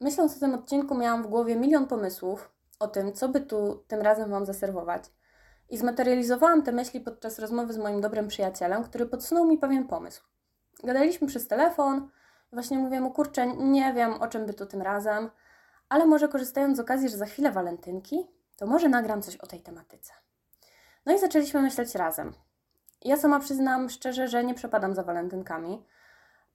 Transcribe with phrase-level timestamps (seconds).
[0.00, 4.00] Myśląc o tym odcinku, miałam w głowie milion pomysłów o tym, co by tu tym
[4.00, 5.04] razem Wam zaserwować.
[5.68, 10.22] I zmaterializowałam te myśli podczas rozmowy z moim dobrym przyjacielem, który podsunął mi pewien pomysł.
[10.84, 12.10] Gadaliśmy przez telefon,
[12.52, 15.30] właśnie mówię mu, kurczę, nie wiem o czym by tu tym razem,
[15.88, 18.26] ale może korzystając z okazji, że za chwilę walentynki,
[18.56, 20.12] to może nagram coś o tej tematyce.
[21.06, 22.32] No i zaczęliśmy myśleć razem.
[23.04, 25.84] Ja sama przyznam szczerze, że nie przepadam za walentynkami.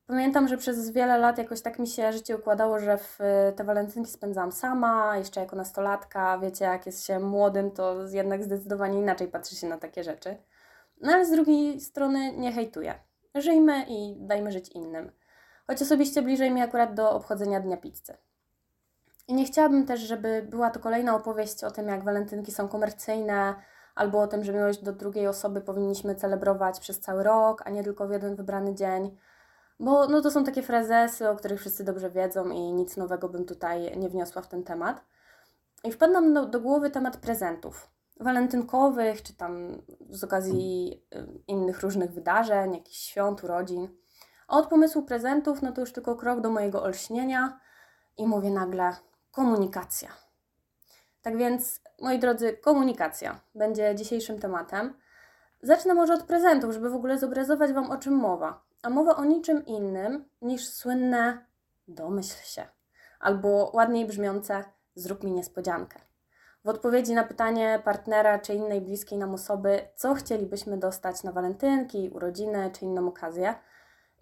[0.07, 3.19] Pamiętam, że przez wiele lat jakoś tak mi się życie układało, że w
[3.55, 6.39] te walentynki spędzałam sama, jeszcze jako nastolatka.
[6.39, 10.37] Wiecie, jak jest się młodym, to jednak zdecydowanie inaczej patrzy się na takie rzeczy.
[11.01, 12.93] No ale z drugiej strony nie hejtuję.
[13.35, 15.11] Żyjmy i dajmy żyć innym.
[15.67, 18.17] Choć osobiście bliżej mi akurat do obchodzenia Dnia Pizzy.
[19.27, 23.55] I nie chciałabym też, żeby była to kolejna opowieść o tym, jak walentynki są komercyjne,
[23.95, 27.83] albo o tym, że miłość do drugiej osoby powinniśmy celebrować przez cały rok, a nie
[27.83, 29.17] tylko w jeden wybrany dzień.
[29.79, 33.45] Bo no, to są takie frazesy, o których wszyscy dobrze wiedzą i nic nowego bym
[33.45, 35.01] tutaj nie wniosła w ten temat.
[35.83, 41.81] I wpadł nam do, do głowy temat prezentów walentynkowych, czy tam z okazji y, innych
[41.81, 43.87] różnych wydarzeń, jakichś świąt, urodzin.
[44.47, 47.59] A od pomysłu prezentów, no to już tylko krok do mojego olśnienia
[48.17, 48.95] i mówię nagle
[49.31, 50.09] komunikacja.
[51.21, 54.93] Tak więc, moi drodzy, komunikacja będzie dzisiejszym tematem.
[55.61, 58.63] Zacznę może od prezentów, żeby w ogóle zobrazować Wam o czym mowa.
[58.83, 61.45] A mowa o niczym innym niż słynne
[61.87, 62.67] domyśl się,
[63.19, 64.63] albo ładniej brzmiące
[64.95, 65.99] zrób mi niespodziankę.
[66.65, 72.09] W odpowiedzi na pytanie partnera czy innej bliskiej nam osoby, co chcielibyśmy dostać na walentynki,
[72.13, 73.55] urodziny czy inną okazję.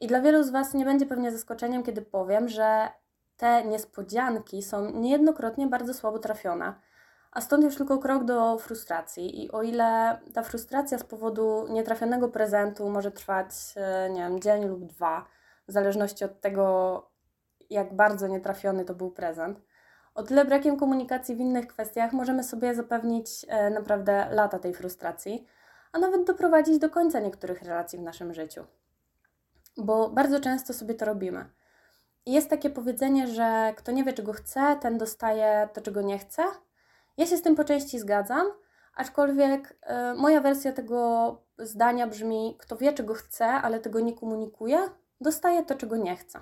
[0.02, 2.90] I dla wielu z Was nie będzie pewnie zaskoczeniem, kiedy powiem, że
[3.38, 6.73] te niespodzianki są niejednokrotnie bardzo słabo trafione,
[7.34, 9.44] a stąd już tylko krok do frustracji.
[9.44, 14.66] I o ile ta frustracja z powodu nietrafionego prezentu może trwać, e, nie wiem, dzień
[14.66, 15.25] lub dwa,
[15.67, 17.09] w zależności od tego,
[17.70, 19.62] jak bardzo nietrafiony to był prezent,
[20.16, 25.47] o tyle brakiem komunikacji w innych kwestiach możemy sobie zapewnić e, naprawdę lata tej frustracji,
[25.92, 28.66] a nawet doprowadzić do końca niektórych relacji w naszym życiu.
[29.78, 31.46] Bo bardzo często sobie to robimy.
[32.25, 36.44] Jest takie powiedzenie, że kto nie wie, czego chce, ten dostaje to, czego nie chce.
[37.18, 38.47] Ja się z tym po części zgadzam,
[38.96, 44.79] aczkolwiek y, moja wersja tego zdania brzmi: kto wie, czego chce, ale tego nie komunikuje,
[45.22, 46.40] dostaje to, czego nie chce.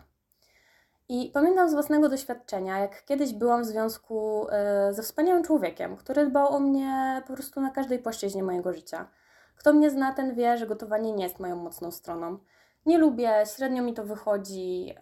[1.09, 4.47] I pamiętam z własnego doświadczenia, jak kiedyś byłam w związku
[4.89, 9.07] y, ze wspaniałym człowiekiem, który dbał o mnie po prostu na każdej płaszczyźnie mojego życia.
[9.55, 12.37] Kto mnie zna, ten wie, że gotowanie nie jest moją mocną stroną.
[12.85, 14.95] Nie lubię, średnio mi to wychodzi.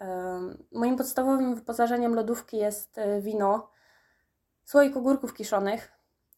[0.71, 3.69] Moim podstawowym wyposażeniem lodówki jest e, wino,
[4.69, 5.91] słoik ogórków kiszonych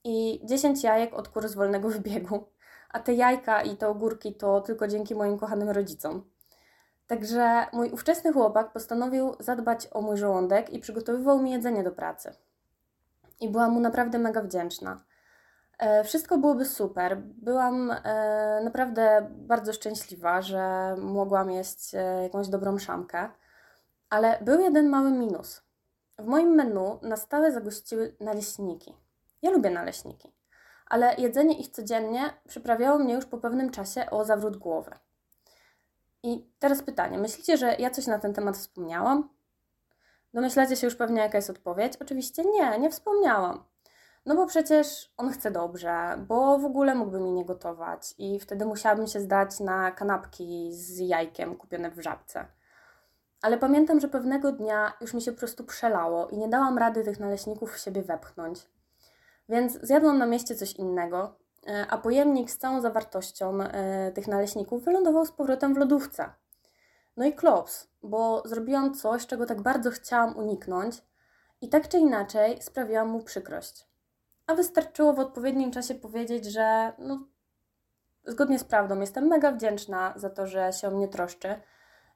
[0.04, 2.48] i 10 jajek od kur z wolnego wybiegu.
[2.90, 6.30] A te jajka i te ogórki to tylko dzięki moim kochanym rodzicom.
[7.08, 12.34] Także mój ówczesny chłopak postanowił zadbać o mój żołądek i przygotowywał mi jedzenie do pracy.
[13.40, 15.04] I byłam mu naprawdę mega wdzięczna.
[15.80, 17.18] E, wszystko byłoby super.
[17.18, 23.30] Byłam e, naprawdę bardzo szczęśliwa, że mogłam jeść e, jakąś dobrą szamkę,
[24.10, 25.71] ale był jeden mały minus.
[26.22, 28.94] W moim menu na stałe zagościły naleśniki.
[29.42, 30.34] Ja lubię naleśniki,
[30.86, 34.92] ale jedzenie ich codziennie przyprawiało mnie już po pewnym czasie o zawrót głowy.
[36.24, 39.30] I teraz pytanie: myślicie, że ja coś na ten temat wspomniałam?
[40.34, 41.94] Domyślacie się już pewnie, jaka jest odpowiedź?
[42.02, 43.64] Oczywiście nie, nie wspomniałam.
[44.26, 48.66] No bo przecież on chce dobrze, bo w ogóle mógłby mi nie gotować i wtedy
[48.66, 52.46] musiałabym się zdać na kanapki z jajkiem kupione w żabce.
[53.42, 57.04] Ale pamiętam, że pewnego dnia już mi się po prostu przelało i nie dałam rady
[57.04, 58.70] tych naleśników w siebie wepchnąć.
[59.50, 61.36] Więc zjadłam na mieście coś innego,
[61.68, 66.30] e, a pojemnik z całą zawartością e, tych naleśników wylądował z powrotem w lodówce.
[67.18, 71.04] No i klops, bo zrobiłam coś, czego tak bardzo chciałam uniknąć
[71.62, 73.92] i tak czy inaczej sprawiłam mu przykrość
[74.52, 77.28] a wystarczyło w odpowiednim czasie powiedzieć, że no,
[78.26, 81.62] zgodnie z prawdą jestem mega wdzięczna za to, że się o mnie troszczy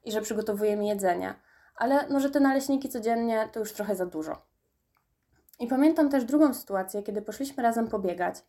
[0.06, 1.34] i że przygotowuje mi jedzenie,
[1.76, 4.42] ale no, że te naleśniki codziennie to już trochę za dużo.
[5.60, 8.44] I pamiętam też drugą sytuację, kiedy poszliśmy razem pobiegać.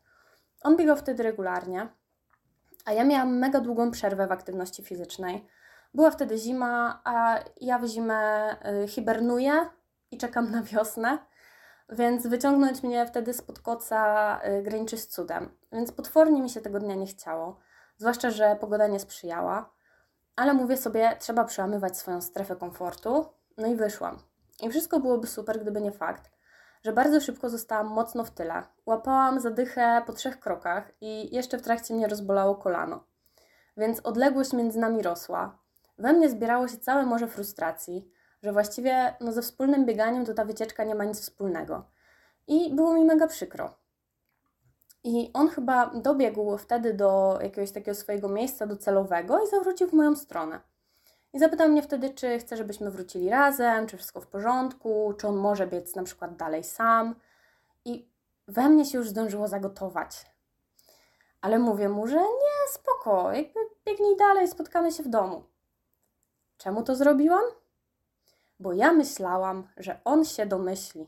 [0.61, 1.87] On biegał wtedy regularnie,
[2.85, 5.47] a ja miałam mega długą przerwę w aktywności fizycznej.
[5.93, 8.51] Była wtedy zima, a ja w zimę
[8.83, 9.69] y, hibernuję
[10.11, 11.17] i czekam na wiosnę.
[11.89, 15.49] Więc wyciągnąć mnie wtedy spod koca y, graniczy z cudem.
[15.71, 17.59] Więc potwornie mi się tego dnia nie chciało,
[17.97, 19.76] zwłaszcza, że pogoda nie sprzyjała.
[20.37, 23.25] Ale mówię sobie, trzeba przełamywać swoją strefę komfortu.
[23.57, 24.19] No i wyszłam.
[24.61, 26.31] I wszystko byłoby super, gdyby nie fakt,
[26.83, 28.63] że bardzo szybko zostałam mocno w tyle.
[28.85, 33.03] Łapałam zadychę po trzech krokach i jeszcze w trakcie mnie rozbolało kolano.
[33.77, 35.59] Więc odległość między nami rosła.
[35.97, 38.11] We mnie zbierało się całe morze frustracji,
[38.43, 41.89] że właściwie no, ze wspólnym bieganiem to ta wycieczka nie ma nic wspólnego.
[42.47, 43.77] I było mi mega przykro.
[45.07, 50.15] I on chyba dobiegł wtedy do jakiegoś takiego swojego miejsca docelowego i zawrócił w moją
[50.15, 50.59] stronę.
[51.33, 55.35] I zapytał mnie wtedy, czy chce, żebyśmy wrócili razem, czy wszystko w porządku, czy on
[55.35, 57.15] może biec na przykład dalej sam.
[57.85, 58.09] I
[58.47, 60.25] we mnie się już zdążyło zagotować.
[61.41, 65.43] Ale mówię mu, że nie, spoko, jakby biegnij dalej, spotkamy się w domu.
[66.57, 67.43] Czemu to zrobiłam?
[68.59, 71.07] Bo ja myślałam, że on się domyśli,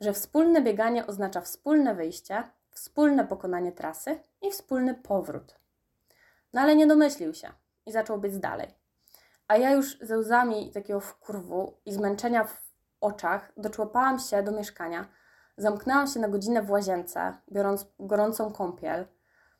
[0.00, 2.44] że wspólne bieganie oznacza wspólne wyjście,
[2.78, 5.54] wspólne pokonanie trasy i wspólny powrót.
[6.52, 7.48] No ale nie domyślił się
[7.86, 8.74] i zaczął biec dalej.
[9.48, 12.62] A ja już ze łzami takiego wkurwu i zmęczenia w
[13.00, 15.08] oczach doczłapałam się do mieszkania.
[15.56, 19.06] Zamknęłam się na godzinę w łazience, biorąc gorącą kąpiel,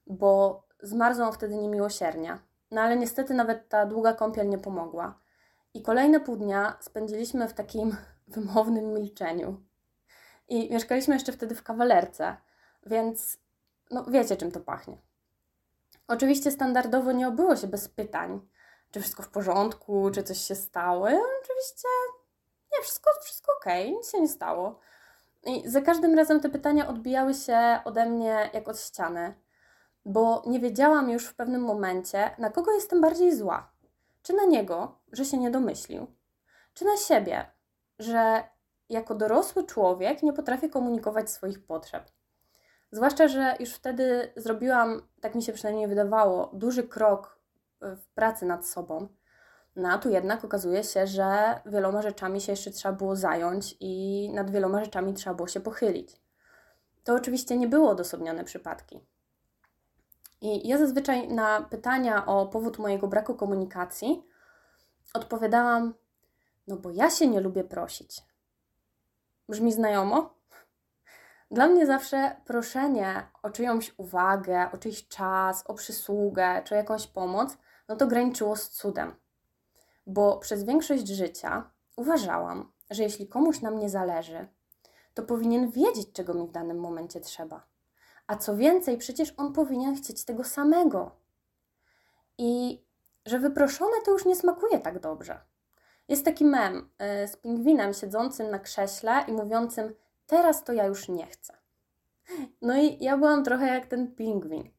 [0.07, 2.39] bo zmarzłam wtedy niemiłosiernie.
[2.71, 5.19] No ale niestety nawet ta długa kąpiel nie pomogła.
[5.75, 7.97] I kolejne pół dnia spędziliśmy w takim
[8.37, 9.63] wymownym milczeniu.
[10.49, 12.37] I mieszkaliśmy jeszcze wtedy w kawalerce,
[12.87, 13.39] więc
[13.91, 14.99] no wiecie czym to pachnie.
[16.09, 18.41] Oczywiście standardowo nie obyło się bez pytań,
[18.91, 21.07] czy wszystko w porządku, czy coś się stało.
[21.43, 21.89] oczywiście
[22.73, 24.79] nie, wszystko, wszystko ok, nic się nie stało.
[25.45, 29.35] I za każdym razem te pytania odbijały się ode mnie jak od ściany,
[30.05, 33.71] bo nie wiedziałam już w pewnym momencie, na kogo jestem bardziej zła.
[34.23, 36.07] Czy na niego, że się nie domyślił,
[36.75, 37.47] czy na siebie,
[37.99, 38.43] że
[38.89, 42.11] jako dorosły człowiek nie potrafię komunikować swoich potrzeb.
[42.91, 47.39] Zwłaszcza, że już wtedy zrobiłam, tak mi się przynajmniej wydawało, duży krok
[47.81, 49.09] w pracy nad sobą.
[49.77, 54.31] No a tu jednak okazuje się, że wieloma rzeczami się jeszcze trzeba było zająć i
[54.35, 56.21] nad wieloma rzeczami trzeba było się pochylić.
[57.05, 59.01] To oczywiście nie było odosobnione przypadki.
[60.41, 64.23] I ja zazwyczaj na pytania o powód mojego braku komunikacji
[65.15, 65.95] odpowiadałam:
[66.67, 68.23] No, bo ja się nie lubię prosić.
[69.49, 70.38] Brzmi znajomo?
[71.51, 77.07] Dla mnie zawsze proszenie o czyjąś uwagę, o czyjś czas, o przysługę czy o jakąś
[77.07, 77.57] pomoc,
[77.89, 79.15] no to graniczyło z cudem.
[80.07, 84.49] Bo przez większość życia uważałam, że jeśli komuś na mnie zależy,
[85.15, 87.67] to powinien wiedzieć, czego mi w danym momencie trzeba.
[88.27, 91.11] A co więcej, przecież on powinien chcieć tego samego.
[92.39, 92.83] I
[93.27, 95.41] że wyproszone to już nie smakuje tak dobrze.
[96.09, 96.91] Jest taki mem
[97.25, 99.95] y, z pingwinem siedzącym na krześle i mówiącym:
[100.29, 101.55] Teraz to ja już nie chcę.
[102.63, 104.71] No i ja byłam trochę jak ten pingwin.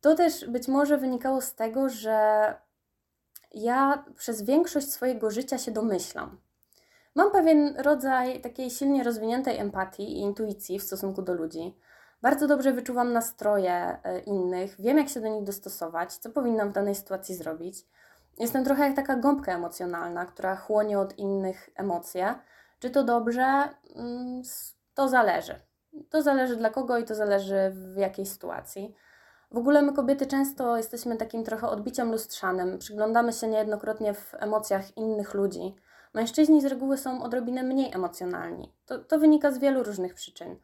[0.00, 2.54] To też być może wynikało z tego, że
[3.54, 6.40] ja przez większość swojego życia się domyślam.
[7.14, 11.76] Mam pewien rodzaj takiej silnie rozwiniętej empatii i intuicji w stosunku do ludzi.
[12.22, 16.72] Bardzo dobrze wyczuwam nastroje e, innych, wiem jak się do nich dostosować, co powinnam w
[16.72, 17.86] danej sytuacji zrobić.
[18.38, 22.34] Jestem trochę jak taka gąbka emocjonalna, która chłonie od innych emocje.
[22.78, 23.68] Czy to dobrze?
[23.94, 24.42] Mm,
[24.94, 25.54] to zależy.
[26.10, 28.94] To zależy dla kogo i to zależy w jakiej sytuacji.
[29.50, 34.96] W ogóle my kobiety często jesteśmy takim trochę odbiciem lustrzanym, przyglądamy się niejednokrotnie w emocjach
[34.96, 35.74] innych ludzi.
[36.14, 38.72] Mężczyźni z reguły są odrobinę mniej emocjonalni.
[38.86, 40.56] To, to wynika z wielu różnych przyczyn.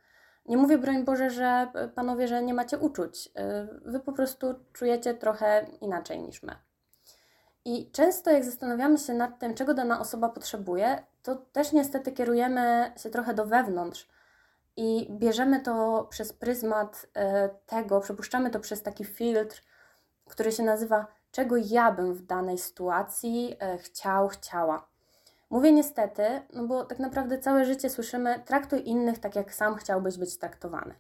[0.46, 3.26] Nie mówię, broń Boże, że panowie, że nie macie uczuć.
[3.26, 3.30] Y,
[3.90, 6.56] wy po prostu czujecie trochę inaczej niż my.
[7.64, 12.92] I często, jak zastanawiamy się nad tym, czego dana osoba potrzebuje, to też niestety kierujemy
[12.96, 14.08] się trochę do wewnątrz
[14.76, 19.62] i bierzemy to przez pryzmat e, tego, przepuszczamy to przez taki filtr,
[20.26, 24.88] który się nazywa czego ja bym w danej sytuacji e, chciał, chciała.
[25.50, 30.18] Mówię niestety, no bo tak naprawdę całe życie słyszymy traktuj innych tak, jak sam chciałbyś
[30.18, 30.94] być traktowany.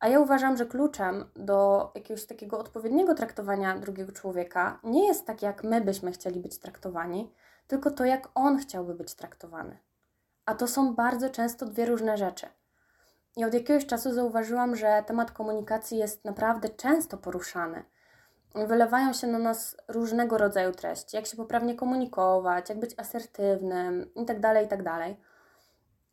[0.00, 5.42] A ja uważam, że kluczem do jakiegoś takiego odpowiedniego traktowania drugiego człowieka nie jest tak,
[5.42, 7.32] jak my byśmy chcieli być traktowani,
[7.66, 9.78] tylko to, jak on chciałby być traktowany.
[10.46, 12.46] A to są bardzo często dwie różne rzeczy.
[13.36, 17.84] I od jakiegoś czasu zauważyłam, że temat komunikacji jest naprawdę często poruszany.
[18.54, 24.40] Wylewają się na nas różnego rodzaju treści, jak się poprawnie komunikować, jak być asertywnym itd.,
[24.40, 24.84] tak itd.
[24.84, 25.16] Tak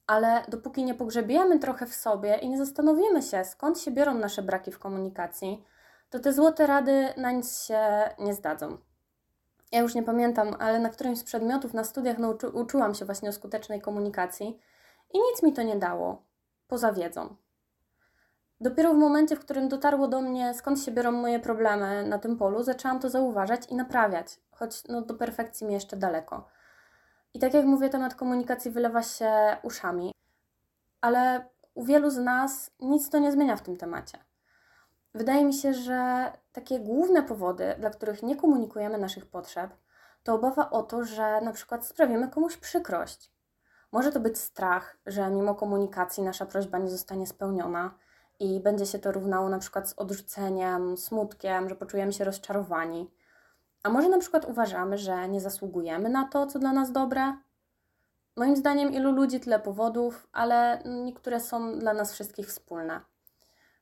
[0.08, 4.42] Ale dopóki nie pogrzebiemy trochę w sobie i nie zastanowimy się, skąd się biorą nasze
[4.42, 5.66] braki w komunikacji,
[6.10, 7.80] to te złote rady na nic się
[8.20, 8.78] nie zdadzą.
[9.72, 13.30] Ja już nie pamiętam, ale na którymś z przedmiotów na studiach nauczy, uczyłam się właśnie
[13.30, 14.60] o skutecznej komunikacji
[15.14, 16.24] i nic mi to nie dało
[16.68, 17.36] poza wiedzą.
[18.62, 22.38] Dopiero w momencie, w którym dotarło do mnie, skąd się biorą moje problemy na tym
[22.38, 26.48] polu, zaczęłam to zauważać i naprawiać, choć no, do perfekcji mi jeszcze daleko.
[27.34, 29.32] I tak jak mówię, temat komunikacji wylewa się
[29.64, 30.12] uszami,
[31.02, 34.18] ale u wielu z nas nic to nie zmienia w tym temacie.
[35.14, 39.72] Wydaje mi się, że takie główne powody, dla których nie komunikujemy naszych potrzeb,
[40.24, 43.32] to obawa o to, że na przykład sprawimy komuś przykrość.
[43.92, 47.94] Może to być strach, że mimo komunikacji nasza prośba nie zostanie spełniona
[48.40, 53.12] i będzie się to równało na przykład z odrzuceniem, smutkiem, że poczujemy się rozczarowani.
[53.84, 57.38] A może na przykład uważamy, że nie zasługujemy na to, co dla nas dobre?
[58.36, 63.02] Moim zdaniem ilu ludzi, tyle powodów, ale niektóre są dla nas wszystkich wspólne.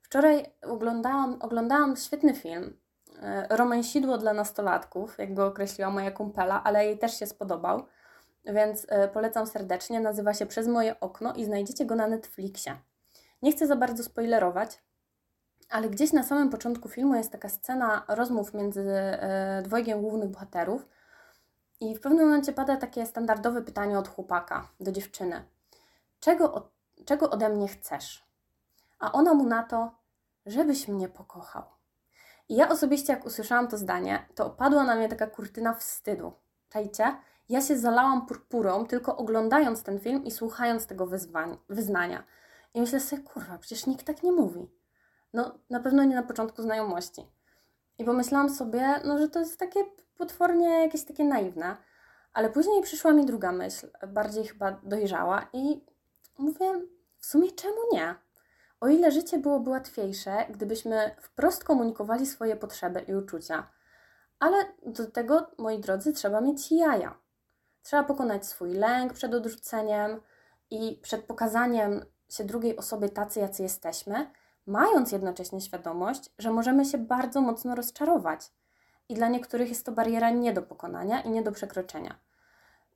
[0.09, 2.77] Wczoraj oglądałam, oglądałam świetny film,
[3.21, 7.85] e, Romansidło dla nastolatków, jak go określiła moja kumpela, ale jej też się spodobał,
[8.45, 9.99] więc e, polecam serdecznie.
[9.99, 12.75] Nazywa się Przez moje okno i znajdziecie go na Netflixie.
[13.41, 14.81] Nie chcę za bardzo spoilerować,
[15.69, 20.87] ale gdzieś na samym początku filmu jest taka scena rozmów między e, dwojgiem głównych bohaterów
[21.79, 25.43] i w pewnym momencie pada takie standardowe pytanie od chłopaka do dziewczyny.
[26.19, 26.69] Czego,
[27.05, 28.29] czego ode mnie chcesz?
[28.99, 29.98] A ona mu na to,
[30.51, 31.63] żebyś mnie pokochał.
[32.49, 36.33] I ja osobiście, jak usłyszałam to zdanie, to opadła na mnie taka kurtyna wstydu.
[36.69, 37.17] Czajcie?
[37.49, 42.23] Ja się zalałam purpurą, tylko oglądając ten film i słuchając tego wyzwań, wyznania.
[42.73, 44.71] I myślę sobie, kurwa, przecież nikt tak nie mówi.
[45.33, 47.27] No, na pewno nie na początku znajomości.
[47.97, 49.79] I pomyślałam sobie, no, że to jest takie
[50.17, 51.77] potwornie jakieś takie naiwne.
[52.33, 55.85] Ale później przyszła mi druga myśl, bardziej chyba dojrzała i
[56.37, 56.81] mówię,
[57.17, 58.15] w sumie czemu nie?
[58.81, 63.67] O ile życie byłoby łatwiejsze, gdybyśmy wprost komunikowali swoje potrzeby i uczucia.
[64.39, 67.17] Ale do tego, moi drodzy, trzeba mieć jaja.
[67.83, 70.21] Trzeba pokonać swój lęk przed odrzuceniem
[70.69, 74.31] i przed pokazaniem się drugiej osobie tacy, jacy jesteśmy,
[74.65, 78.51] mając jednocześnie świadomość, że możemy się bardzo mocno rozczarować.
[79.09, 82.19] I dla niektórych jest to bariera nie do pokonania i nie do przekroczenia.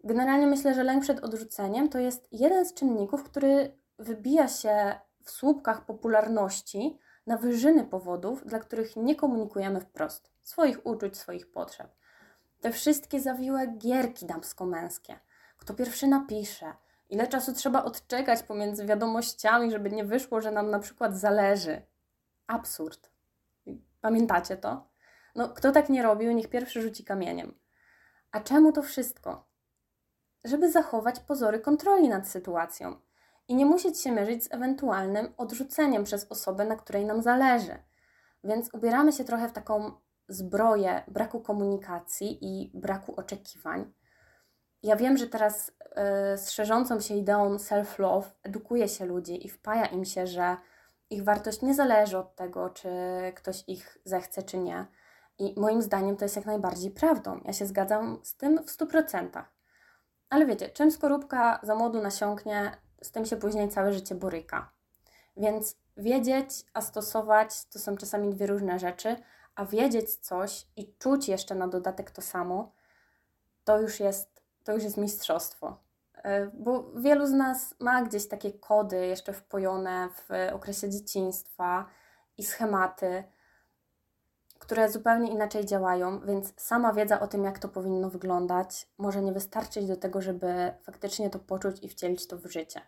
[0.03, 5.31] Generalnie myślę, że lęk przed odrzuceniem to jest jeden z czynników, który wybija się w
[5.31, 11.87] słupkach popularności na wyżyny powodów, dla których nie komunikujemy wprost swoich uczuć, swoich potrzeb.
[12.61, 15.19] Te wszystkie zawiłe gierki damsko-męskie.
[15.57, 16.73] Kto pierwszy napisze,
[17.09, 21.81] ile czasu trzeba odczekać pomiędzy wiadomościami, żeby nie wyszło, że nam na przykład zależy.
[22.47, 23.09] Absurd.
[24.01, 24.87] Pamiętacie to?
[25.35, 27.53] No, kto tak nie robił, niech pierwszy rzuci kamieniem.
[28.31, 29.47] A czemu to wszystko?
[30.43, 32.95] Żeby zachować pozory kontroli nad sytuacją
[33.47, 37.77] i nie musieć się mierzyć z ewentualnym odrzuceniem przez osobę, na której nam zależy.
[38.43, 39.91] Więc ubieramy się trochę w taką
[40.27, 43.93] zbroję braku komunikacji i braku oczekiwań.
[44.83, 49.85] Ja wiem, że teraz yy, z szerzącą się ideą self-love edukuje się ludzi i wpaja
[49.85, 50.57] im się, że
[51.09, 52.89] ich wartość nie zależy od tego, czy
[53.35, 54.85] ktoś ich zechce, czy nie.
[55.39, 57.39] I moim zdaniem to jest jak najbardziej prawdą.
[57.45, 59.43] Ja się zgadzam z tym w 100%.
[60.29, 64.71] Ale wiecie, czym skorupka za młodu nasiąknie, z tym się później całe życie boryka.
[65.37, 69.15] Więc wiedzieć, a stosować to są czasami dwie różne rzeczy,
[69.55, 72.71] a wiedzieć coś i czuć jeszcze na dodatek to samo,
[73.63, 75.77] to już jest, to już jest mistrzostwo.
[76.15, 81.85] E, bo wielu z nas ma gdzieś takie kody jeszcze wpojone w okresie dzieciństwa
[82.37, 83.23] i schematy,
[84.63, 89.31] które zupełnie inaczej działają, więc sama wiedza o tym, jak to powinno wyglądać, może nie
[89.31, 92.81] wystarczyć do tego, żeby faktycznie to poczuć i wcielić to w życie.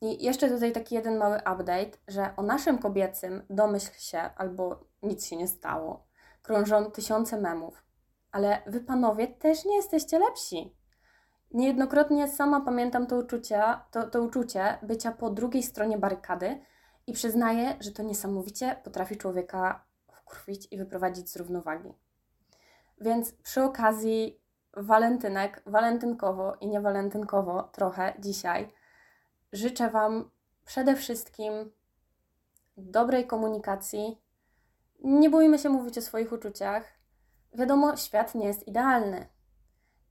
[0.00, 5.26] I jeszcze tutaj taki jeden mały update, że o naszym kobiecym domyśl się albo nic
[5.26, 6.06] się nie stało.
[6.42, 7.84] Krążą tysiące memów,
[8.32, 10.76] ale wy panowie też nie jesteście lepsi.
[11.50, 16.60] Niejednokrotnie sama pamiętam to uczucie, to, to uczucie bycia po drugiej stronie barykady
[17.06, 19.86] i przyznaję, że to niesamowicie potrafi człowieka
[20.26, 21.92] wkurwić i wyprowadzić z równowagi.
[23.00, 24.40] Więc przy okazji
[24.76, 28.72] walentynek, walentynkowo i niewalentynkowo trochę dzisiaj
[29.52, 30.30] życzę Wam
[30.64, 31.72] przede wszystkim
[32.76, 34.22] dobrej komunikacji.
[35.04, 36.84] Nie bójmy się mówić o swoich uczuciach.
[37.54, 39.28] Wiadomo, świat nie jest idealny.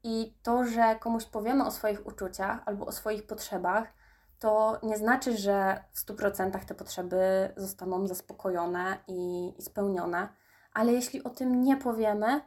[0.03, 3.93] I to, że komuś powiemy o swoich uczuciach albo o swoich potrzebach,
[4.39, 10.29] to nie znaczy, że w 100% te potrzeby zostaną zaspokojone i, i spełnione,
[10.73, 12.41] ale jeśli o tym nie powiemy,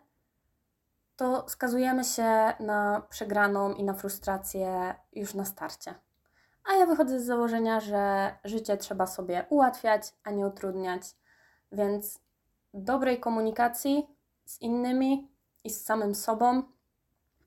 [1.16, 5.94] to skazujemy się na przegraną i na frustrację już na starcie.
[6.64, 11.02] A ja wychodzę z założenia, że życie trzeba sobie ułatwiać, a nie utrudniać,
[11.72, 12.20] więc
[12.74, 15.30] dobrej komunikacji z innymi
[15.64, 16.62] i z samym sobą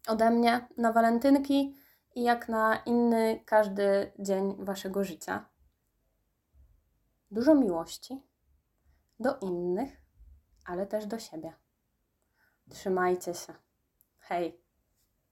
[0.08, 1.76] ode mnie na walentynki
[2.16, 5.46] i jak na inny każdy dzień waszego życia.
[7.32, 8.22] Dużo miłości
[9.20, 10.02] do innych,
[10.66, 11.54] ale też do siebie.
[12.70, 13.54] Trzymajcie się.
[14.20, 14.62] Hej!